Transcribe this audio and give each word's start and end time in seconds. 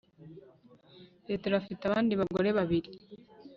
petero 1.25 1.53
afite 1.57 1.81
abandi 1.85 2.13
bagore 2.19 2.49
babiri 2.57 2.89